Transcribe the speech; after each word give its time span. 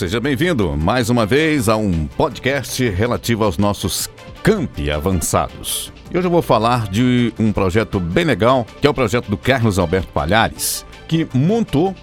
seja 0.00 0.18
bem-vindo 0.18 0.78
mais 0.78 1.10
uma 1.10 1.26
vez 1.26 1.68
a 1.68 1.76
um 1.76 2.06
podcast 2.06 2.88
relativo 2.88 3.44
aos 3.44 3.58
nossos 3.58 4.08
campi 4.42 4.90
avançados. 4.90 5.92
E 6.10 6.16
hoje 6.16 6.26
eu 6.26 6.30
vou 6.30 6.40
falar 6.40 6.88
de 6.88 7.34
um 7.38 7.52
projeto 7.52 8.00
bem 8.00 8.24
legal, 8.24 8.66
que 8.80 8.86
é 8.86 8.90
o 8.90 8.94
projeto 8.94 9.28
do 9.30 9.36
Carlos 9.36 9.78
Alberto 9.78 10.08
Palhares, 10.08 10.86
que 11.06 11.28
montou 11.34 11.94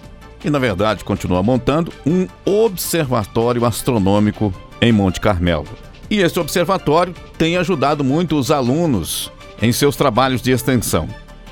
e, 0.44 0.48
na 0.48 0.60
verdade, 0.60 1.02
continua 1.02 1.42
montando 1.42 1.92
um 2.06 2.28
observatório 2.44 3.64
astronômico 3.64 4.54
em 4.80 4.92
Monte 4.92 5.20
Carmelo. 5.20 5.66
E 6.08 6.20
esse 6.20 6.38
observatório 6.38 7.12
tem 7.36 7.56
ajudado 7.56 8.04
muito 8.04 8.38
os 8.38 8.52
alunos 8.52 9.28
em 9.60 9.72
seus 9.72 9.96
trabalhos 9.96 10.40
de 10.40 10.52
extensão. 10.52 11.08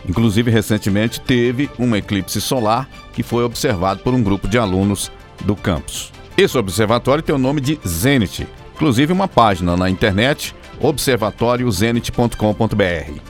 Inclusive, 0.08 0.48
recentemente 0.48 1.20
teve 1.20 1.68
um 1.76 1.96
eclipse 1.96 2.40
solar 2.40 2.88
que 3.12 3.24
foi 3.24 3.42
observado 3.42 4.04
por 4.04 4.14
um 4.14 4.22
grupo 4.22 4.46
de 4.46 4.56
alunos 4.58 5.10
do 5.44 5.56
campus. 5.56 6.14
Esse 6.36 6.58
observatório 6.58 7.22
tem 7.22 7.34
o 7.34 7.38
nome 7.38 7.62
de 7.62 7.80
Zenit, 7.86 8.46
inclusive 8.74 9.10
uma 9.10 9.27
página 9.27 9.74
na 9.74 9.88
internet, 9.88 10.54
observatóriozenit.com.br. 10.78 13.20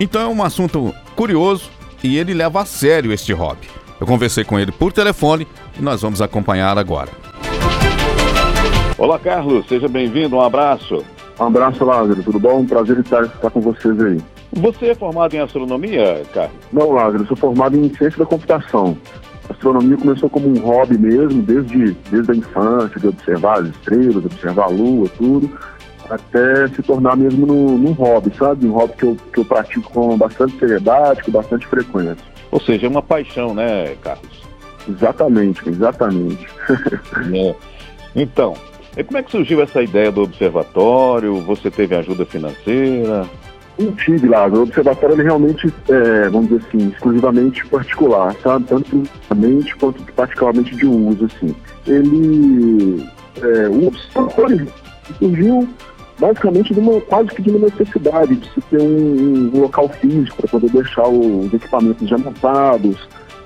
Então 0.00 0.20
é 0.20 0.26
um 0.26 0.42
assunto 0.42 0.92
curioso 1.14 1.70
e 2.02 2.18
ele 2.18 2.34
leva 2.34 2.62
a 2.62 2.64
sério 2.64 3.12
este 3.12 3.32
hobby. 3.32 3.68
Eu 4.00 4.06
conversei 4.06 4.42
com 4.42 4.58
ele 4.58 4.72
por 4.72 4.92
telefone 4.92 5.46
e 5.78 5.82
nós 5.82 6.02
vamos 6.02 6.20
acompanhar 6.20 6.76
agora. 6.76 7.12
Olá, 8.98 9.20
Carlos, 9.20 9.64
seja 9.68 9.86
bem-vindo, 9.86 10.34
um 10.34 10.40
abraço. 10.40 11.04
Um 11.38 11.44
abraço, 11.44 11.84
Lázaro, 11.84 12.20
tudo 12.20 12.40
bom? 12.40 12.58
Um 12.60 12.66
prazer 12.66 12.98
estar, 12.98 13.26
estar 13.26 13.50
com 13.50 13.60
vocês 13.60 14.00
aí. 14.00 14.20
Você 14.54 14.86
é 14.86 14.94
formado 14.94 15.34
em 15.34 15.38
astronomia, 15.38 16.24
Carlos? 16.34 16.56
Não, 16.72 16.90
Lázaro, 16.90 17.22
eu 17.22 17.28
sou 17.28 17.36
formado 17.36 17.76
em 17.76 17.94
ciência 17.94 18.18
da 18.18 18.26
computação. 18.26 18.98
A 19.56 19.58
astronomia 19.58 19.96
começou 19.96 20.28
como 20.28 20.48
um 20.48 20.58
hobby 20.60 20.98
mesmo, 20.98 21.42
desde, 21.42 21.92
desde 22.10 22.30
a 22.30 22.34
infância, 22.34 23.00
de 23.00 23.08
observar 23.08 23.60
as 23.60 23.68
estrelas, 23.68 24.24
observar 24.26 24.64
a 24.64 24.68
lua, 24.68 25.08
tudo, 25.16 25.50
até 26.10 26.68
se 26.68 26.82
tornar 26.82 27.16
mesmo 27.16 27.46
num, 27.46 27.78
num 27.78 27.92
hobby, 27.92 28.30
sabe? 28.36 28.66
Um 28.66 28.72
hobby 28.72 28.92
que 28.98 29.04
eu, 29.04 29.16
que 29.32 29.40
eu 29.40 29.44
pratico 29.46 29.90
com 29.90 30.16
bastante 30.18 30.58
seriedade, 30.58 31.22
com 31.22 31.32
bastante 31.32 31.66
frequência. 31.66 32.18
Ou 32.50 32.60
seja, 32.60 32.86
é 32.86 32.90
uma 32.90 33.02
paixão, 33.02 33.54
né, 33.54 33.96
Carlos? 34.02 34.42
Exatamente, 34.86 35.66
exatamente. 35.68 36.46
é. 37.34 37.54
Então, 38.14 38.54
como 39.06 39.16
é 39.16 39.22
que 39.22 39.30
surgiu 39.30 39.62
essa 39.62 39.82
ideia 39.82 40.12
do 40.12 40.22
observatório? 40.22 41.40
Você 41.40 41.70
teve 41.70 41.96
ajuda 41.96 42.26
financeira? 42.26 43.26
Não 43.78 43.92
tive 43.92 44.28
lá. 44.28 44.46
O 44.46 44.62
observatório 44.62 45.14
ele 45.14 45.24
realmente, 45.24 45.72
é, 45.88 46.28
vamos 46.28 46.48
dizer 46.48 46.64
assim, 46.66 46.88
exclusivamente 46.88 47.66
particular, 47.66 48.34
sabe? 48.42 48.64
Tanto 48.66 48.90
principalmente 48.90 49.76
quanto 49.76 50.12
particularmente 50.12 50.74
de 50.76 50.86
uso, 50.86 51.26
assim. 51.26 51.54
Ele, 51.86 53.06
é, 53.42 53.68
o 53.68 53.88
observatório 53.88 54.66
surgiu 55.18 55.68
basicamente 56.18 56.72
de 56.72 56.80
uma, 56.80 57.00
quase 57.02 57.28
que 57.28 57.42
de 57.42 57.50
uma 57.50 57.66
necessidade 57.66 58.36
de 58.36 58.50
se 58.52 58.60
ter 58.62 58.80
um, 58.80 59.50
um 59.54 59.60
local 59.60 59.88
físico 59.88 60.36
para 60.38 60.48
poder 60.48 60.70
deixar 60.70 61.06
os 61.06 61.52
equipamentos 61.52 62.08
já 62.08 62.16
montados, 62.16 62.96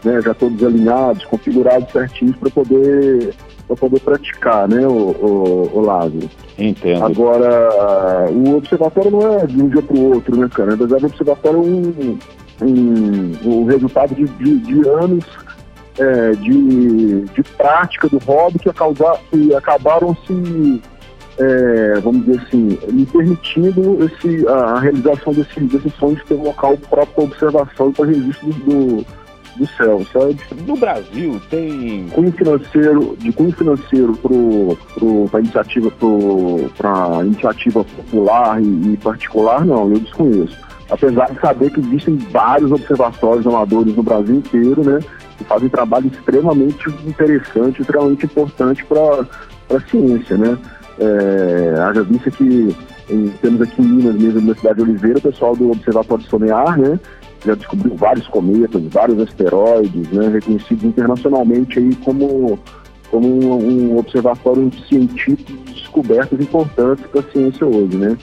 né, 0.04 0.20
já 0.22 0.32
todos 0.34 0.62
alinhados, 0.62 1.24
configurados 1.24 1.90
certinhos 1.90 2.36
para 2.36 2.50
poder 2.50 3.34
para 3.70 3.76
poder 3.76 4.00
praticar, 4.00 4.68
né, 4.68 4.86
o, 4.86 4.90
o, 4.90 5.70
o 5.74 5.80
Lázaro. 5.80 6.28
Entendo. 6.58 7.04
Agora, 7.04 8.28
o 8.30 8.56
observatório 8.56 9.10
não 9.12 9.38
é 9.38 9.46
de 9.46 9.62
um 9.62 9.68
dia 9.68 9.82
para 9.82 9.96
o 9.96 10.14
outro, 10.14 10.36
né, 10.36 10.48
cara? 10.52 10.70
Na 10.70 10.76
verdade, 10.76 11.04
o 11.04 11.06
observatório 11.06 11.58
é 11.58 11.62
um, 11.62 12.18
um, 12.62 13.32
um 13.44 13.64
resultado 13.64 14.14
de, 14.14 14.24
de, 14.24 14.58
de 14.58 14.88
anos 14.88 15.24
é, 15.98 16.32
de, 16.32 17.20
de 17.26 17.42
prática 17.56 18.08
do 18.08 18.18
hobby 18.18 18.58
que, 18.58 18.70
que 19.30 19.54
acabaram 19.54 20.16
se, 20.26 20.82
é, 21.38 22.00
vamos 22.00 22.24
dizer 22.24 22.40
assim, 22.40 22.78
me 22.90 23.06
permitindo 23.06 24.04
esse, 24.04 24.48
a, 24.48 24.52
a 24.52 24.80
realização 24.80 25.32
desse, 25.32 25.60
desse 25.60 25.90
sonho 25.90 26.16
de 26.16 26.24
ter 26.24 26.34
um 26.34 26.42
local 26.42 26.76
próprio 26.88 27.14
para 27.14 27.24
observação 27.24 27.90
e 27.90 27.92
para 27.92 28.06
registro 28.06 28.48
do, 28.48 28.96
do 28.96 29.06
céu, 29.76 30.04
sabe? 30.12 30.36
No 30.66 30.76
Brasil 30.76 31.40
tem 31.50 32.06
cunho 32.10 32.32
financeiro, 32.32 33.16
de 33.18 33.32
cunho 33.32 33.52
financeiro 33.52 34.16
para 35.28 35.40
iniciativa 35.40 35.90
para 36.76 37.24
iniciativa 37.24 37.84
popular 37.84 38.62
e, 38.62 38.92
e, 38.92 38.96
particular, 38.96 39.64
não, 39.64 39.90
eu 39.90 39.98
desconheço. 39.98 40.56
Apesar 40.90 41.30
de 41.30 41.40
saber 41.40 41.70
que 41.70 41.80
existem 41.80 42.16
vários 42.16 42.72
observatórios 42.72 43.46
amadores 43.46 43.94
no 43.94 44.02
Brasil 44.02 44.36
inteiro, 44.36 44.82
né? 44.84 44.98
Que 45.38 45.44
fazem 45.44 45.68
trabalho 45.68 46.08
extremamente 46.08 46.88
interessante, 47.06 47.80
extremamente 47.80 48.26
importante 48.26 48.84
para 48.84 49.26
a 49.76 49.80
ciência, 49.88 50.36
né? 50.36 50.58
É, 50.98 51.80
haja 51.80 52.02
vista 52.02 52.30
que 52.30 52.74
em, 53.08 53.28
temos 53.40 53.62
aqui 53.62 53.80
em 53.80 53.86
Minas 53.86 54.14
mesmo, 54.16 54.40
na 54.40 54.54
cidade 54.54 54.76
de 54.76 54.82
Oliveira, 54.82 55.18
o 55.18 55.22
pessoal 55.22 55.56
do 55.56 55.70
Observatório 55.70 56.24
Sonear, 56.24 56.78
né? 56.78 56.98
Já 57.44 57.54
descobriu 57.54 57.94
vários 57.96 58.26
cometas, 58.28 58.82
vários 58.84 59.18
asteroides, 59.20 60.08
né, 60.10 60.28
reconhecidos 60.28 60.84
internacionalmente 60.84 61.78
aí 61.78 61.94
como, 61.96 62.58
como 63.10 63.26
um, 63.26 63.92
um 63.92 63.98
observatório 63.98 64.70
científico 64.88 65.52
de 65.52 65.72
descobertas 65.72 66.40
importantes 66.40 67.04
para 67.06 67.20
a 67.20 67.32
ciência 67.32 67.66
hoje, 67.66 67.96
né? 67.96 68.16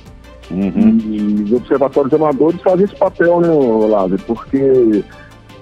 Uhum. 0.50 0.98
E, 1.04 1.44
os 1.44 1.52
observatórios 1.52 2.14
amadores 2.14 2.62
fazem 2.62 2.86
esse 2.86 2.96
papel, 2.96 3.42
né, 3.42 3.50
Lázaro? 3.88 4.22
Porque 4.26 5.04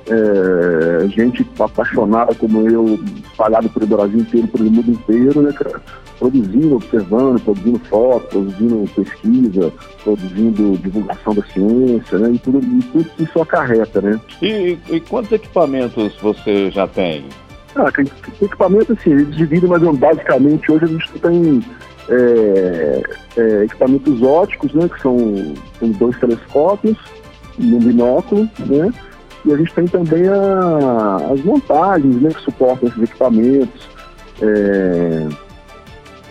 é, 0.07 1.07
gente 1.07 1.47
apaixonada 1.59 2.33
como 2.35 2.67
eu, 2.69 2.99
espalhado 3.23 3.69
pelo 3.69 3.87
Brasil 3.87 4.19
inteiro, 4.19 4.47
pelo 4.47 4.71
mundo 4.71 4.91
inteiro, 4.91 5.41
né, 5.41 5.51
cara? 5.51 5.81
produzindo, 6.19 6.75
observando, 6.75 7.41
produzindo 7.41 7.79
fotos, 7.79 8.29
produzindo 8.29 8.89
pesquisa, 8.95 9.73
produzindo 10.03 10.77
divulgação 10.77 11.33
da 11.33 11.43
ciência, 11.43 12.17
né? 12.17 12.31
E 12.31 12.39
tudo, 12.39 12.59
e 12.59 12.81
tudo 12.83 13.09
isso 13.19 13.41
acarreta, 13.41 14.01
né? 14.01 14.19
E, 14.41 14.77
e 14.89 14.99
quantos 15.01 15.31
equipamentos 15.31 16.15
você 16.21 16.71
já 16.71 16.87
tem? 16.87 17.25
Ah, 17.75 17.91
equipamento 18.41 18.93
assim, 18.93 19.11
eles 19.11 19.35
dividem, 19.35 19.69
mas 19.69 19.81
basicamente 19.97 20.71
hoje 20.71 20.85
a 20.85 20.87
gente 20.87 21.11
tem 21.19 21.61
é, 22.09 23.01
é, 23.37 23.63
equipamentos 23.65 24.21
óticos, 24.21 24.73
né? 24.73 24.87
Que 24.87 25.01
são, 25.01 25.53
são 25.79 25.91
dois 25.91 26.17
telescópios 26.19 26.97
e 27.59 27.73
um 27.73 27.79
binóculo, 27.79 28.49
né? 28.65 28.93
E 29.45 29.53
a 29.53 29.57
gente 29.57 29.73
tem 29.73 29.85
também 29.85 30.27
a, 30.27 31.31
as 31.31 31.43
montagens, 31.43 32.21
né? 32.21 32.29
Que 32.29 32.41
suportam 32.41 32.89
esses 32.89 33.03
equipamentos. 33.03 33.89
É, 34.41 35.27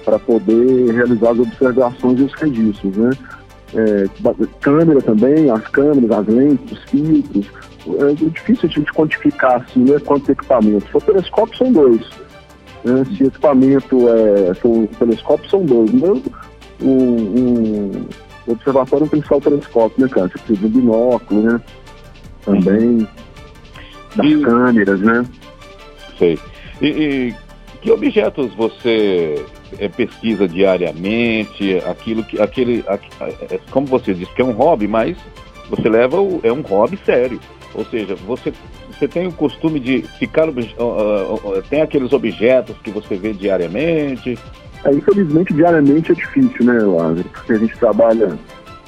para 0.05 0.19
poder 0.19 0.93
realizar 0.93 1.31
as 1.31 1.39
observações 1.39 2.21
e 2.21 2.23
os 2.23 2.35
registros, 2.35 2.97
né? 2.97 3.11
É, 3.75 4.05
câmera 4.61 5.01
também, 5.01 5.51
as 5.51 5.67
câmeras, 5.69 6.19
as 6.19 6.27
lentes, 6.27 6.79
os 6.79 6.85
filtros. 6.85 7.47
É 7.87 8.13
difícil 8.13 8.69
a 8.69 8.73
gente 8.73 8.93
quantificar 8.93 9.63
assim, 9.63 9.81
né, 9.81 9.99
quantos 9.99 10.29
equipamentos. 10.29 10.89
O 10.95 11.01
telescópio 11.01 11.57
são 11.57 11.73
dois. 11.73 12.01
Né? 12.85 13.05
Se 13.17 13.25
equipamento 13.25 14.09
é, 14.09 14.53
telescópio 14.99 15.51
são 15.51 15.65
dois. 15.65 15.93
Então, 15.93 16.23
o, 16.81 16.87
o, 16.87 18.07
o 18.47 18.53
observatório 18.53 19.07
o 19.07 19.41
telescópio, 19.41 20.03
né, 20.03 20.09
cara? 20.09 20.29
Você 20.29 20.39
precisa 20.39 20.69
de 20.69 20.79
um 20.79 20.81
binóculo, 20.81 21.43
né? 21.43 21.61
Também. 22.45 23.09
Das 24.17 24.27
e... 24.27 24.41
câmeras, 24.41 25.01
né? 25.01 25.25
Sei. 26.19 26.39
E, 26.81 26.87
e 26.87 27.35
que 27.81 27.91
objetos 27.91 28.53
você 28.55 29.45
é, 29.79 29.89
pesquisa 29.89 30.49
diariamente? 30.49 31.77
Aquilo 31.87 32.25
que, 32.25 32.41
aquele, 32.41 32.85
é, 32.89 33.59
como 33.71 33.87
você 33.87 34.15
disse, 34.15 34.33
que 34.35 34.43
é 34.43 34.45
um 34.45 34.53
hobby, 34.53 34.87
mas 34.87 35.17
você 35.69 35.89
leva 35.89 36.21
o, 36.21 36.41
é 36.43 36.53
um 36.53 36.63
hobby 36.63 36.99
sério. 37.05 37.41
Ou 37.75 37.85
seja, 37.87 38.15
você, 38.15 38.53
você 38.91 39.09
tem 39.09 39.27
o 39.27 39.33
costume 39.33 39.81
de 39.81 40.03
ficar. 40.19 40.49
Uh, 40.49 40.53
uh, 40.53 41.35
uh, 41.35 41.63
tem 41.69 41.83
aqueles 41.83 42.13
objetos 42.13 42.77
que 42.83 42.91
você 42.91 43.17
vê 43.17 43.33
diariamente? 43.33 44.39
É, 44.85 44.93
infelizmente, 44.93 45.53
diariamente 45.53 46.13
é 46.13 46.15
difícil, 46.15 46.65
né, 46.65 46.79
Lázaro? 46.79 47.29
Porque 47.31 47.53
a 47.53 47.59
gente 47.59 47.77
trabalha 47.79 48.39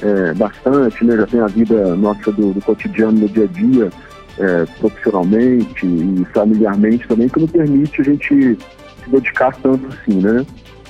é, 0.02 0.34
bastante, 0.34 1.04
né? 1.04 1.16
Já 1.16 1.26
tem 1.26 1.40
a 1.40 1.46
vida 1.46 1.96
nossa 1.96 2.32
do, 2.32 2.52
do 2.52 2.60
cotidiano, 2.60 3.20
no 3.20 3.28
dia 3.28 3.44
a 3.44 3.46
dia, 3.46 3.90
é, 4.38 4.66
profissionalmente 4.78 5.86
e 5.86 6.26
familiarmente 6.32 7.06
também, 7.08 7.28
que 7.28 7.40
não 7.40 7.48
permite 7.48 8.00
a 8.00 8.04
gente 8.04 8.28
se 9.04 9.10
dedicar 9.10 9.54
tanto 9.62 9.86
assim, 9.88 10.20
né? 10.20 10.44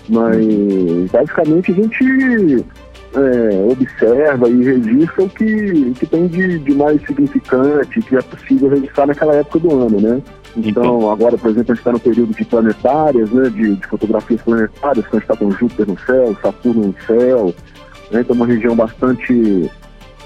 Mas 0.09 1.11
basicamente 1.11 1.73
a 1.73 1.75
gente 1.75 2.65
é, 3.17 3.73
observa 3.73 4.49
e 4.49 4.63
registra 4.63 5.25
o 5.25 5.29
que, 5.29 5.93
que 5.99 6.07
tem 6.07 6.27
de, 6.27 6.59
de, 6.59 6.75
mais 6.75 7.01
significante, 7.07 8.01
que 8.03 8.17
é 8.17 8.23
possível 8.23 8.69
registrar 8.69 9.07
naquela 9.07 9.35
época 9.35 9.59
do 9.61 9.75
ano, 9.75 10.01
né? 10.01 10.23
Então, 10.57 11.11
agora, 11.11 11.37
por 11.37 11.51
exemplo, 11.51 11.73
a 11.73 11.75
gente 11.75 11.81
está 11.81 11.93
no 11.93 12.01
período 12.01 12.35
de 12.35 12.45
planetárias, 12.45 13.31
né? 13.31 13.49
De, 13.51 13.77
de 13.77 13.87
fotografias 13.87 14.41
planetárias, 14.43 15.07
que 15.07 15.17
a 15.17 15.19
gente 15.19 15.31
está 15.31 15.37
com 15.37 15.51
Júpiter 15.51 15.87
no 15.87 15.99
céu, 16.01 16.37
Saturno 16.43 16.87
no 16.89 16.95
céu, 17.07 17.55
né? 18.11 18.21
Então, 18.21 18.37
uma 18.37 18.47
região 18.47 18.75
bastante, 18.75 19.71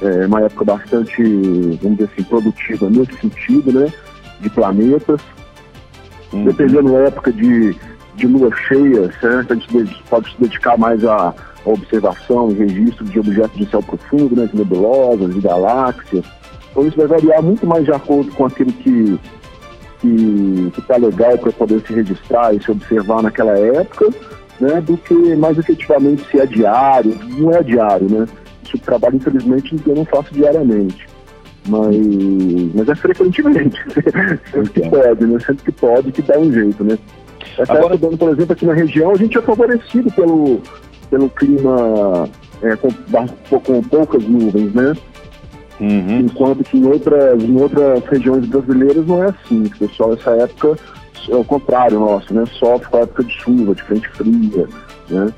é, 0.03 0.27
uma 0.27 0.43
época 0.43 0.65
bastante, 0.65 1.23
vamos 1.83 1.99
dizer 1.99 2.11
assim, 2.13 2.23
produtiva 2.25 2.91
nesse 2.91 3.15
sentido, 3.21 3.73
né? 3.73 3.93
De 4.41 4.51
planetas. 4.51 5.21
Uhum. 6.33 6.45
Dependendo 6.45 6.93
da 6.93 6.99
época 7.01 7.33
de, 7.33 7.77
de 8.15 8.27
lua 8.27 8.51
cheia, 8.69 9.11
certo? 9.21 9.53
A 9.53 9.57
gente 9.57 10.03
pode 10.09 10.31
se 10.31 10.41
dedicar 10.41 10.79
mais 10.79 11.05
à, 11.05 11.35
observação 11.65 12.51
e 12.51 12.55
registro 12.55 13.05
de 13.05 13.19
objetos 13.19 13.57
de 13.57 13.71
céu 13.71 13.83
profundo, 13.83 14.37
né, 14.37 14.47
de 14.47 14.57
nebulosas, 14.57 15.35
de 15.35 15.41
galáxias. 15.41 16.25
Então 16.71 16.87
isso 16.87 16.97
vai 16.97 17.07
variar 17.07 17.43
muito 17.43 17.67
mais 17.67 17.85
de 17.85 17.93
acordo 17.93 18.31
com 18.33 18.47
aquilo 18.47 18.73
que 18.73 19.19
que 20.01 20.73
está 20.79 20.97
legal 20.97 21.37
para 21.37 21.53
poder 21.53 21.83
se 21.87 21.93
registrar 21.93 22.55
e 22.55 22.63
se 22.63 22.71
observar 22.71 23.23
naquela 23.23 23.53
época, 23.59 24.09
né, 24.61 24.81
do 24.81 24.97
que 24.97 25.15
mais 25.37 25.59
efetivamente 25.59 26.25
se 26.31 26.39
é 26.39 26.47
diário. 26.47 27.17
Não 27.39 27.51
é 27.53 27.63
diário, 27.63 28.09
né? 28.11 28.27
Esse 28.65 28.79
trabalho, 28.79 29.17
infelizmente, 29.17 29.75
eu 29.87 29.95
não 29.95 30.05
faço 30.05 30.33
diariamente. 30.33 31.09
Mas, 31.69 31.97
mas 32.75 32.89
é 32.89 32.95
frequentemente. 32.95 33.79
sempre 34.53 34.71
que 34.71 34.89
pode, 34.89 35.27
né? 35.27 35.39
Sempre 35.41 35.65
que 35.65 35.73
pode, 35.73 36.13
que 36.13 36.23
dá 36.23 36.39
um 36.39 36.53
jeito, 36.53 36.85
né? 36.85 36.99
Essa 37.59 37.73
Agora... 37.73 37.95
época, 37.95 38.17
por 38.17 38.31
exemplo, 38.31 38.53
aqui 38.53 38.67
na 38.67 38.75
região, 38.75 39.11
a 39.11 39.17
gente 39.17 39.37
é 39.37 39.43
favorecido 39.43 40.11
pelo, 40.13 40.61
pelo 41.11 41.29
clima 41.31 42.29
é, 42.63 42.77
com, 42.77 42.91
com 43.61 43.83
poucas 43.83 44.23
nuvens, 44.25 44.73
né? 44.73 44.95
Uhum. 45.81 46.21
Enquanto 46.21 46.63
que 46.63 46.77
em 46.77 46.87
outras, 46.87 47.43
em 47.43 47.61
outras 47.61 48.05
regiões 48.05 48.47
brasileiras 48.47 49.07
não 49.07 49.25
é 49.25 49.29
assim. 49.29 49.65
O 49.65 49.79
pessoal, 49.79 50.13
essa 50.13 50.31
época, 50.33 50.79
é 51.31 51.37
o 51.37 51.45
contrário 51.45 52.01
nosso, 52.01 52.33
né? 52.35 52.45
Sofre 52.47 52.89
com 52.89 52.97
a 52.97 53.01
época 53.01 53.25
de 53.25 53.33
chuva, 53.33 53.75
de 53.75 53.83
frente 53.83 54.09
fria, 54.09 54.69
né? 55.09 55.33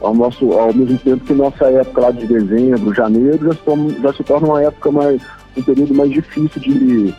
Ao, 0.00 0.14
nosso, 0.14 0.52
ao 0.52 0.72
mesmo 0.72 0.98
tempo 0.98 1.24
que 1.24 1.32
nossa 1.32 1.66
época 1.66 2.00
lá 2.00 2.10
de 2.10 2.26
dezembro, 2.26 2.94
janeiro, 2.94 3.44
já 3.44 3.52
se 3.52 3.60
torna, 3.60 4.00
já 4.00 4.12
se 4.12 4.24
torna 4.24 4.48
uma 4.48 4.62
época 4.62 4.90
mais, 4.90 5.22
um 5.56 5.62
período 5.62 5.94
mais 5.94 6.10
difícil 6.10 6.60
de, 6.60 7.14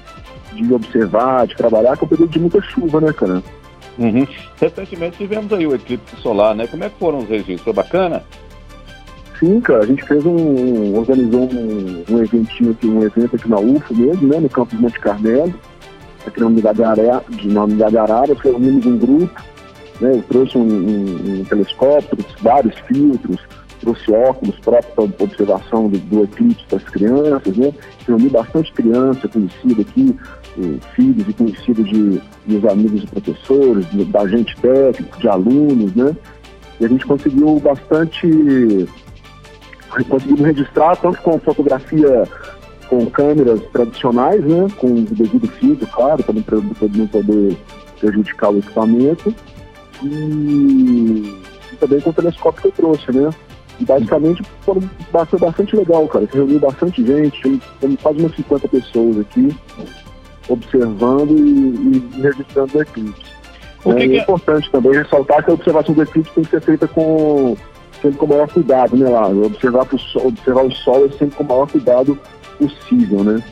de 0.53 0.73
observar, 0.73 1.47
de 1.47 1.55
trabalhar, 1.55 1.95
que 1.95 2.03
é 2.03 2.05
um 2.05 2.09
período 2.09 2.29
de 2.29 2.39
muita 2.39 2.61
chuva, 2.61 2.99
né, 2.99 3.13
cara? 3.13 3.41
Uhum. 3.97 4.27
Recentemente 4.59 5.17
tivemos 5.17 5.53
aí 5.53 5.67
o 5.67 5.75
eclipse 5.75 6.15
solar, 6.17 6.55
né? 6.55 6.67
Como 6.67 6.83
é 6.83 6.89
que 6.89 6.97
foram 6.97 7.19
os 7.19 7.29
registros? 7.29 7.61
Foi 7.61 7.73
bacana? 7.73 8.23
Sim, 9.39 9.59
cara, 9.61 9.83
a 9.83 9.85
gente 9.85 10.03
fez 10.03 10.25
um. 10.25 10.95
organizou 10.97 11.49
um, 11.51 12.03
um 12.09 12.19
eventinho 12.19 12.71
aqui, 12.71 12.87
um 12.87 13.03
evento 13.03 13.35
aqui 13.35 13.49
na 13.49 13.59
UFO 13.59 13.93
mesmo, 13.93 14.27
né? 14.27 14.39
No 14.39 14.49
campus 14.49 14.79
Monte 14.79 14.99
Carmelo, 14.99 15.53
aqui 16.27 16.39
na 16.39 16.47
unidade 16.47 16.83
Arara, 16.83 17.23
na 17.43 17.63
unidade 17.63 17.95
reunimos 18.41 18.85
um 18.85 18.97
grupo, 18.97 19.41
né? 19.99 20.11
Eu 20.15 20.23
trouxe 20.23 20.57
um, 20.57 20.61
um, 20.61 21.39
um 21.39 21.45
telescópio, 21.45 22.17
vários 22.41 22.77
filtros, 22.79 23.39
trouxe 23.81 24.11
óculos 24.11 24.57
próprios 24.59 24.93
para 24.93 25.25
observação 25.25 25.89
do, 25.89 25.97
do 25.97 26.23
eclipse 26.23 26.65
das 26.69 26.83
crianças, 26.85 27.57
né? 27.57 27.73
Reuni 28.07 28.29
bastante 28.29 28.71
criança 28.73 29.27
conhecida 29.27 29.81
aqui, 29.81 30.15
eh, 30.57 30.77
filhos 30.95 31.27
e 31.27 31.33
conhecidos 31.33 31.89
de 31.89 32.21
meus 32.47 32.65
amigos 32.65 33.03
e 33.03 33.07
professores, 33.07 33.85
da 34.09 34.27
gente 34.27 34.55
técnico, 34.57 35.19
de 35.19 35.27
alunos, 35.27 35.93
né? 35.95 36.15
E 36.79 36.85
a 36.85 36.87
gente 36.87 37.05
conseguiu 37.05 37.59
bastante 37.59 38.87
conseguimos 40.09 40.41
registrar 40.41 40.95
tanto 40.95 41.21
com 41.21 41.37
fotografia 41.39 42.27
com 42.89 43.06
câmeras 43.07 43.62
tradicionais, 43.71 44.44
né, 44.44 44.68
com 44.77 44.88
o 44.88 45.01
devido 45.01 45.47
filtro, 45.47 45.88
claro, 45.88 46.24
para 46.24 46.33
não 46.33 47.07
poder 47.07 47.57
prejudicar 48.00 48.51
o 48.51 48.59
equipamento, 48.59 49.33
e, 50.01 50.07
e 51.71 51.75
também 51.80 52.01
com 52.01 52.09
o 52.09 52.13
telescópio 52.13 52.62
que 52.62 52.68
eu 52.68 52.71
trouxe, 52.71 53.12
né. 53.12 53.30
E 53.80 53.85
basicamente 53.85 54.44
foi 54.62 54.80
bastante, 55.12 55.41
bastante 55.41 55.75
legal, 55.75 56.07
cara. 56.07 56.27
Se 56.27 56.35
reuniu 56.35 56.59
bastante 56.59 57.06
gente, 57.06 57.62
temos 57.80 58.01
quase 58.01 58.19
umas 58.19 58.35
50 58.35 58.68
pessoas 58.68 59.19
aqui 59.19 59.56
observando 60.47 61.31
e, 61.31 62.18
e 62.18 62.21
registrando 62.21 62.77
o 62.77 62.81
eclipse. 62.81 63.33
O 63.83 63.91
é, 63.91 63.95
que 63.95 64.03
é, 64.03 64.07
que 64.07 64.15
é 64.18 64.21
importante 64.21 64.71
também 64.71 64.94
ressaltar 64.94 65.44
que 65.44 65.51
a 65.51 65.53
observação 65.53 65.95
do 65.95 66.03
eclipse 66.03 66.31
tem 66.33 66.44
que 66.44 66.50
ser 66.51 66.62
feita 66.62 66.88
com 66.88 67.57
sempre 68.01 68.18
com 68.18 68.25
o 68.25 68.29
maior 68.29 68.50
cuidado, 68.50 68.95
né, 68.97 69.09
lá? 69.09 69.27
Observar, 69.27 69.86
pro 69.86 69.97
sol, 69.97 70.27
observar 70.27 70.65
o 70.65 70.71
sol 70.71 71.06
é 71.06 71.09
sempre 71.09 71.36
com 71.36 71.44
o 71.44 71.47
maior 71.47 71.69
cuidado 71.69 72.19
possível, 72.53 73.23
né? 73.23 73.44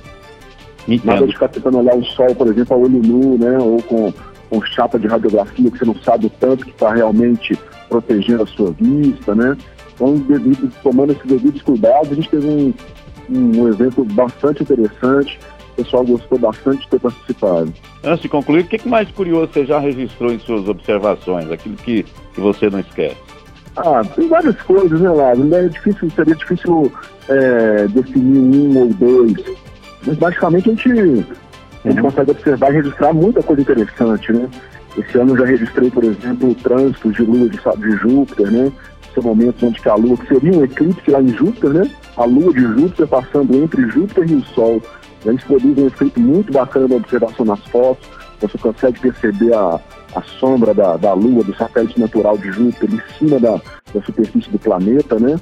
Entendo. 0.88 1.06
Nada 1.06 1.28
de 1.28 1.34
ficar 1.34 1.48
tentando 1.50 1.78
olhar 1.78 1.96
o 1.96 2.04
sol, 2.04 2.34
por 2.36 2.48
exemplo, 2.48 2.76
a 2.76 2.80
olho 2.80 3.02
nu, 3.02 3.38
né? 3.38 3.58
Ou 3.60 3.82
com, 3.84 4.14
com 4.50 4.62
chapa 4.66 4.98
de 4.98 5.08
radiografia 5.08 5.70
que 5.70 5.78
você 5.78 5.86
não 5.86 5.96
sabe 5.96 6.26
o 6.26 6.30
tanto 6.30 6.66
que 6.66 6.72
está 6.72 6.94
realmente 6.94 7.58
protegendo 7.90 8.44
a 8.44 8.48
sua 8.48 8.72
vista, 8.72 9.36
né? 9.36 9.56
Então, 9.94 10.16
devido, 10.16 10.72
tomando 10.82 11.12
esses 11.12 11.26
devidos 11.26 11.62
cuidados, 11.62 12.12
a 12.12 12.16
gente 12.16 12.30
teve 12.30 12.48
um, 12.48 12.74
um, 13.30 13.68
evento 13.68 14.04
bastante 14.06 14.64
interessante. 14.64 15.40
O 15.74 15.84
pessoal 15.84 16.04
gostou 16.04 16.40
bastante 16.40 16.82
de 16.82 16.88
ter 16.90 17.00
participado. 17.00 17.74
Antes 18.04 18.24
de 18.24 18.30
concluir, 18.30 18.62
o 18.62 18.68
que 18.68 18.88
mais 18.88 19.10
curioso 19.12 19.52
você 19.54 19.66
já 19.66 19.80
registrou 19.80 20.32
em 20.32 20.40
suas 20.40 20.68
observações? 20.68 21.52
Aquilo 21.52 21.76
que, 21.76 22.04
que 22.34 22.42
você 22.42 22.70
não 22.70 22.80
esquece? 22.80 23.31
Ah, 23.76 24.02
tem 24.16 24.28
várias 24.28 24.60
coisas, 24.62 25.00
né, 25.00 25.10
Lázaro? 25.10 25.56
É 25.56 25.68
difícil, 25.68 26.10
seria 26.12 26.36
difícil 26.36 26.92
é, 27.30 27.88
definir 27.88 28.40
um 28.40 28.78
ou 28.80 28.88
dois. 28.94 29.34
Mas 30.06 30.18
basicamente 30.18 30.70
a 30.70 30.74
gente, 30.74 30.90
a 30.90 30.94
gente 30.94 31.26
uhum. 31.86 32.02
consegue 32.02 32.32
observar 32.32 32.72
e 32.72 32.76
registrar 32.78 33.14
muita 33.14 33.42
coisa 33.42 33.62
interessante, 33.62 34.34
né? 34.34 34.50
Esse 34.98 35.18
ano 35.18 35.32
eu 35.32 35.38
já 35.38 35.46
registrei, 35.46 35.90
por 35.90 36.04
exemplo, 36.04 36.50
o 36.50 36.56
trânsito 36.56 37.12
de 37.12 37.22
lua 37.22 37.48
de, 37.48 37.58
de 37.58 37.92
Júpiter, 37.98 38.52
né? 38.52 38.72
São 39.14 39.24
momentos 39.24 39.64
onde 39.64 39.80
a 39.88 39.96
lua, 39.96 40.18
que 40.18 40.28
seria 40.28 40.58
um 40.58 40.64
eclipse 40.64 41.12
lá 41.12 41.22
em 41.22 41.30
Júpiter, 41.30 41.70
né? 41.70 41.90
A 42.18 42.26
lua 42.26 42.54
de 42.54 42.62
Júpiter 42.62 43.08
passando 43.08 43.56
entre 43.56 43.90
Júpiter 43.90 44.30
e 44.30 44.36
o 44.36 44.44
Sol. 44.48 44.82
E 45.24 45.30
eles 45.30 45.44
produzem 45.44 45.84
um 45.84 45.88
efeito 45.88 46.20
muito 46.20 46.52
bacana 46.52 46.88
na 46.90 46.96
observação 46.96 47.46
nas 47.46 47.64
fotos. 47.68 48.10
Você 48.42 48.58
consegue 48.58 49.00
perceber 49.00 49.54
a, 49.54 49.80
a 50.16 50.22
sombra 50.22 50.74
da, 50.74 50.98
da 50.98 51.14
Lua, 51.14 51.44
do 51.44 51.56
satélite 51.56 52.00
natural 52.00 52.38
de 52.38 52.52
Júpiter, 52.52 52.90
em 52.94 53.18
cima 53.18 53.40
da, 53.40 53.62
da 53.94 54.02
superfície 54.04 54.50
do 54.50 54.60
planeta, 54.60 55.18
né? 55.20 55.40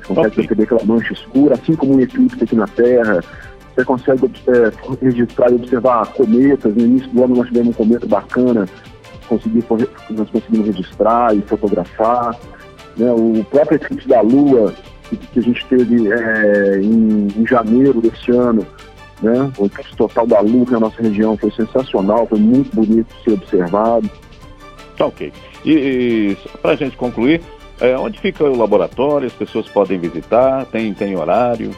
Você 0.00 0.14
consegue 0.14 0.26
okay. 0.26 0.46
perceber 0.46 0.62
aquela 0.62 0.84
mancha 0.84 1.12
escura, 1.12 1.54
assim 1.54 1.74
como 1.74 1.96
um 1.96 2.00
eclipse 2.00 2.42
aqui 2.42 2.54
na 2.54 2.66
Terra. 2.66 3.24
Você 3.74 3.84
consegue 3.84 4.30
é, 4.48 5.04
registrar 5.04 5.50
e 5.50 5.56
observar 5.56 6.12
cometas. 6.12 6.74
No 6.74 6.82
início 6.82 7.08
do 7.10 7.24
ano 7.24 7.36
nós 7.36 7.48
tivemos 7.48 7.70
um 7.70 7.72
cometa 7.72 8.06
bacana, 8.06 8.66
consegui, 9.28 9.64
nós 10.10 10.30
conseguimos 10.30 10.66
registrar 10.66 11.36
e 11.36 11.42
fotografar. 11.42 12.38
Né? 12.96 13.10
O 13.12 13.44
próprio 13.50 13.76
eclipse 13.76 14.08
da 14.08 14.20
Lua, 14.20 14.72
que, 15.08 15.16
que 15.16 15.38
a 15.40 15.42
gente 15.42 15.66
teve 15.66 16.10
é, 16.10 16.80
em, 16.80 17.28
em 17.36 17.46
janeiro 17.46 18.00
desse 18.00 18.30
ano, 18.30 18.64
né? 19.22 19.50
O 19.58 19.66
eclipse 19.66 19.96
total 19.96 20.26
da 20.26 20.40
Lua 20.40 20.66
na 20.70 20.80
nossa 20.80 21.02
região 21.02 21.36
foi 21.36 21.50
sensacional, 21.50 22.26
foi 22.26 22.38
muito 22.38 22.74
bonito 22.74 23.06
de 23.16 23.24
ser 23.24 23.32
observado. 23.32 24.10
Tá 24.96 25.06
ok. 25.06 25.32
E, 25.64 25.72
e 25.72 26.36
para 26.60 26.72
a 26.72 26.76
gente 26.76 26.96
concluir, 26.96 27.40
é, 27.80 27.96
onde 27.96 28.18
fica 28.18 28.44
o 28.44 28.56
laboratório? 28.56 29.26
As 29.26 29.32
pessoas 29.32 29.68
podem 29.68 29.98
visitar? 29.98 30.64
Tem, 30.66 30.92
tem 30.94 31.16
horário? 31.16 31.70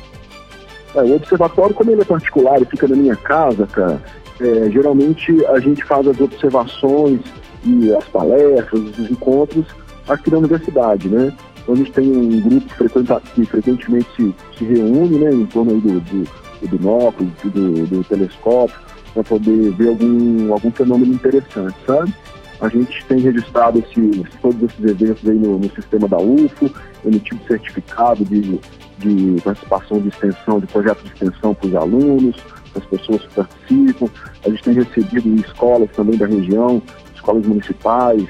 É, 0.94 1.02
o 1.02 1.16
observatório, 1.16 1.74
como 1.74 1.90
ele 1.90 2.02
é 2.02 2.04
particular 2.04 2.60
e 2.62 2.64
fica 2.64 2.86
na 2.88 2.96
minha 2.96 3.16
casa, 3.16 3.66
cara, 3.66 4.02
é, 4.40 4.70
geralmente 4.70 5.44
a 5.46 5.58
gente 5.58 5.84
faz 5.84 6.06
as 6.06 6.20
observações 6.20 7.20
e 7.64 7.92
as 7.94 8.04
palestras, 8.04 8.98
os 8.98 9.10
encontros 9.10 9.66
aqui 10.08 10.30
na 10.30 10.38
universidade, 10.38 11.08
né? 11.08 11.32
Então 11.62 11.74
a 11.74 11.76
gente 11.76 11.92
tem 11.92 12.10
um 12.10 12.40
grupo 12.40 12.66
que 13.34 13.44
frequentemente 13.44 14.08
se, 14.16 14.34
se 14.56 14.64
reúne, 14.64 15.18
né, 15.18 15.32
em 15.32 15.44
torno 15.46 15.78
do, 15.80 16.00
do 16.00 16.47
do 16.60 16.68
binóculo, 16.68 17.30
do, 17.44 17.86
do 17.86 18.04
telescópio, 18.04 18.76
para 19.14 19.24
poder 19.24 19.72
ver 19.72 19.88
algum, 19.88 20.52
algum 20.52 20.70
fenômeno 20.70 21.14
interessante, 21.14 21.76
sabe? 21.86 22.12
A 22.60 22.68
gente 22.68 23.04
tem 23.06 23.20
registrado 23.20 23.78
esses, 23.78 24.22
todos 24.42 24.62
esses 24.62 24.84
eventos 24.84 25.28
aí 25.28 25.36
no, 25.36 25.58
no 25.58 25.70
sistema 25.70 26.08
da 26.08 26.18
UFO, 26.18 26.70
emitido 27.04 27.40
certificado 27.46 28.24
de, 28.24 28.58
de 28.98 29.40
participação 29.42 30.00
de 30.00 30.08
extensão, 30.08 30.58
de 30.58 30.66
projeto 30.66 31.02
de 31.02 31.12
extensão 31.12 31.54
para 31.54 31.68
os 31.68 31.74
alunos, 31.76 32.36
para 32.72 32.82
as 32.82 32.86
pessoas 32.86 33.22
que 33.22 33.34
participam. 33.34 34.08
A 34.44 34.50
gente 34.50 34.62
tem 34.64 34.74
recebido 34.74 35.40
escolas 35.40 35.88
também 35.92 36.16
da 36.16 36.26
região, 36.26 36.82
escolas 37.14 37.46
municipais, 37.46 38.26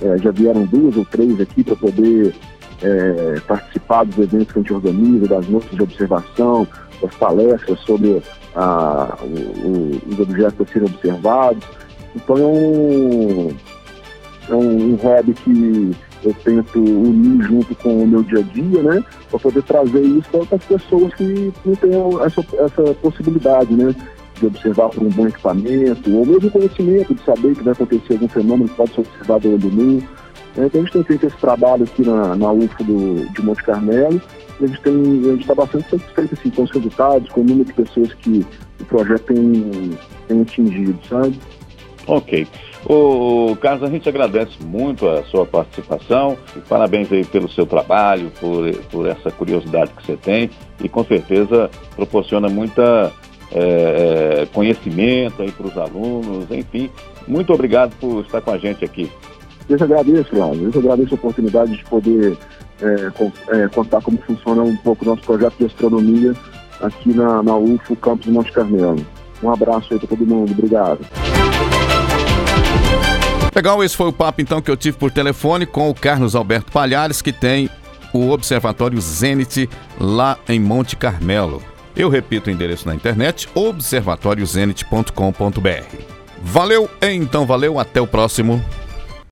é, 0.00 0.18
já 0.18 0.30
vieram 0.30 0.64
duas 0.64 0.96
ou 0.96 1.04
três 1.04 1.40
aqui 1.40 1.64
para 1.64 1.76
poder 1.76 2.34
é, 2.82 3.40
participar 3.46 4.04
dos 4.04 4.18
eventos 4.18 4.52
que 4.52 4.58
a 4.58 4.62
gente 4.62 4.72
organiza, 4.72 5.28
das 5.28 5.46
noites 5.48 5.70
de 5.70 5.82
observação, 5.82 6.66
das 7.00 7.14
palestras 7.14 7.78
sobre 7.80 8.22
a, 8.54 9.16
o, 9.22 9.26
o, 9.26 10.00
os 10.08 10.20
objetos 10.20 10.60
a 10.60 10.72
serem 10.72 10.88
observados. 10.88 11.64
Então 12.14 12.36
é 12.36 12.46
um, 12.46 13.50
é 14.48 14.54
um, 14.54 14.92
um 14.92 14.94
hobby 14.96 15.32
que 15.32 15.92
eu 16.24 16.34
tento 16.44 16.78
unir 16.78 17.42
junto 17.44 17.74
com 17.76 18.02
o 18.02 18.06
meu 18.06 18.22
dia 18.22 18.40
a 18.40 18.42
dia, 18.42 18.82
né? 18.82 19.04
Para 19.30 19.38
poder 19.38 19.62
trazer 19.62 20.02
isso 20.02 20.28
para 20.30 20.56
as 20.56 20.64
pessoas 20.64 21.14
que 21.14 21.52
não 21.64 21.74
têm 21.74 21.90
essa, 22.24 22.44
essa 22.58 22.94
possibilidade, 22.94 23.74
né? 23.74 23.94
De 24.38 24.46
observar 24.46 24.88
por 24.90 25.02
um 25.02 25.08
bom 25.08 25.26
equipamento, 25.26 26.14
ou 26.14 26.26
mesmo 26.26 26.50
conhecimento, 26.50 27.14
de 27.14 27.24
saber 27.24 27.54
que 27.54 27.62
vai 27.62 27.72
acontecer 27.72 28.12
algum 28.14 28.28
fenômeno 28.28 28.68
que 28.68 28.76
pode 28.76 28.94
ser 28.94 29.00
observado 29.00 29.48
olho 29.48 29.70
nu. 29.70 30.02
Então 30.56 30.80
a 30.80 30.84
gente 30.84 30.92
tem 30.92 31.04
feito 31.04 31.26
esse 31.26 31.36
trabalho 31.36 31.84
aqui 31.84 32.02
na, 32.02 32.36
na 32.36 32.52
do, 32.52 33.32
de 33.32 33.42
Monte 33.42 33.62
Carmelo 33.62 34.20
a 34.64 34.66
gente 34.66 35.40
está 35.40 35.54
bastante 35.54 35.90
satisfeito 35.90 36.34
assim, 36.34 36.50
com 36.50 36.62
os 36.62 36.70
resultados, 36.70 37.28
com 37.30 37.40
o 37.40 37.44
número 37.44 37.64
de 37.64 37.72
pessoas 37.72 38.12
que 38.14 38.46
o 38.80 38.84
projeto 38.84 39.24
tem, 39.24 39.98
tem 40.28 40.42
atingido, 40.42 40.98
sabe? 41.08 41.38
Ok. 42.06 42.46
O 42.84 43.56
Carlos, 43.60 43.88
a 43.88 43.92
gente 43.92 44.08
agradece 44.08 44.60
muito 44.64 45.08
a 45.08 45.22
sua 45.24 45.46
participação 45.46 46.36
parabéns 46.68 47.12
aí 47.12 47.24
pelo 47.24 47.48
seu 47.48 47.64
trabalho, 47.64 48.30
por, 48.40 48.74
por 48.90 49.06
essa 49.06 49.30
curiosidade 49.30 49.92
que 49.92 50.04
você 50.04 50.16
tem 50.16 50.50
e 50.82 50.88
com 50.88 51.04
certeza 51.04 51.70
proporciona 51.94 52.48
muita 52.48 53.12
é, 53.52 54.46
conhecimento 54.52 55.42
aí 55.42 55.52
para 55.52 55.66
os 55.66 55.78
alunos, 55.78 56.50
enfim. 56.50 56.90
Muito 57.28 57.52
obrigado 57.52 57.94
por 58.00 58.24
estar 58.24 58.40
com 58.40 58.50
a 58.50 58.58
gente 58.58 58.84
aqui. 58.84 59.10
Eu 59.72 59.78
que 59.78 59.84
agradeço, 59.84 60.28
Flávio. 60.28 60.64
Eu 60.64 60.70
que 60.70 60.78
agradeço 60.78 61.14
a 61.14 61.16
oportunidade 61.16 61.74
de 61.74 61.82
poder 61.84 62.36
é, 62.82 63.10
com, 63.10 63.32
é, 63.48 63.66
contar 63.68 64.02
como 64.02 64.18
funciona 64.18 64.62
um 64.62 64.76
pouco 64.76 65.02
o 65.02 65.08
nosso 65.08 65.22
projeto 65.22 65.54
de 65.58 65.64
astronomia 65.64 66.34
aqui 66.82 67.14
na, 67.14 67.42
na 67.42 67.56
UFO 67.56 67.96
Campus 67.96 68.26
Monte 68.26 68.52
Carmelo. 68.52 69.02
Um 69.42 69.50
abraço 69.50 69.94
aí 69.94 69.98
para 69.98 70.08
todo 70.08 70.26
mundo. 70.26 70.52
Obrigado. 70.52 70.98
Legal, 73.54 73.82
esse 73.82 73.96
foi 73.96 74.08
o 74.08 74.12
papo 74.12 74.42
então 74.42 74.60
que 74.60 74.70
eu 74.70 74.76
tive 74.76 74.98
por 74.98 75.10
telefone 75.10 75.64
com 75.64 75.88
o 75.88 75.94
Carlos 75.94 76.36
Alberto 76.36 76.70
Palhares, 76.70 77.22
que 77.22 77.32
tem 77.32 77.70
o 78.12 78.28
Observatório 78.28 79.00
Zenit 79.00 79.70
lá 79.98 80.36
em 80.46 80.60
Monte 80.60 80.96
Carmelo. 80.96 81.62
Eu 81.96 82.10
repito 82.10 82.50
o 82.50 82.52
endereço 82.52 82.86
na 82.86 82.94
internet: 82.94 83.48
observatóriozenit.com.br. 83.54 85.96
Valeu, 86.42 86.90
então 87.00 87.46
valeu, 87.46 87.78
até 87.78 88.02
o 88.02 88.06
próximo 88.06 88.62